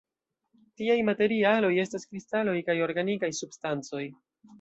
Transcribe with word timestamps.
Tiaj 0.81 0.95
materialoj 1.09 1.69
estas 1.83 2.07
kristaloj 2.13 2.55
kaj 2.71 2.77
organikaj 2.87 3.31
substancoj. 3.41 4.03